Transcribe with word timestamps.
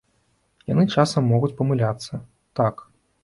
Яны 0.73 0.85
часам 0.95 1.27
могуць 1.33 1.53
памыляцца, 1.61 2.21
так. 2.61 2.75